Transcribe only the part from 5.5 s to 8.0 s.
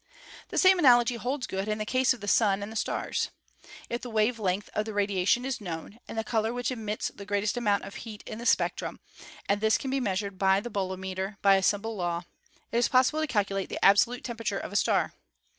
known, and the color which emits the greatest amount of